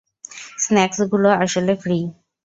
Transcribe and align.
স্ন্যাক্সগুলো 0.63 1.29
আসলে 1.43 1.73
ফ্রি! 1.81 1.97